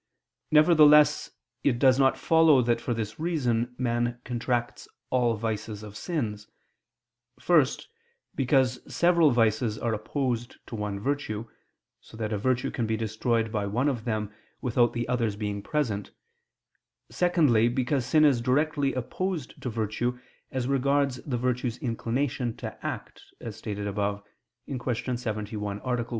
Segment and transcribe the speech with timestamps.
[0.49, 1.29] Nevertheless
[1.63, 6.47] it does not follow that for this reason man contracts all vices of sins
[7.39, 7.87] first,
[8.33, 11.45] because several vices are opposed to one virtue,
[11.99, 15.61] so that a virtue can be destroyed by one of them, without the others being
[15.61, 16.09] present;
[17.11, 20.17] secondly, because sin is directly opposed to virtue,
[20.49, 24.23] as regards the virtue's inclination to act, as stated above
[24.65, 24.79] (Q.
[25.15, 25.83] 71, A.
[25.85, 26.07] 1).